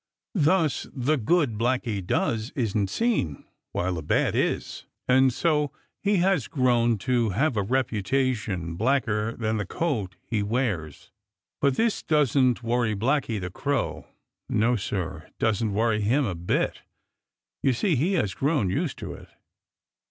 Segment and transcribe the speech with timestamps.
[0.41, 6.47] Thus the good Blacky does isn't seen, while the bad is, and so he has
[6.47, 11.11] grown to have a reputation blacker than the coat he wears.
[11.59, 14.07] But this doesn't worry Blacky the Crow.
[14.49, 16.81] No, Sir, it doesn't worry him a bit.
[17.61, 19.29] You see he has grown used to it.